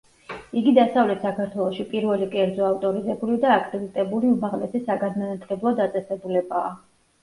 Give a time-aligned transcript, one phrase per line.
[0.61, 6.79] იგი დასავლეთ საქართველოში პირველი კერძო ავტორიზებული და აკრედიტებული უმაღლესი საგანმანათლებლო დაწესებულებაა.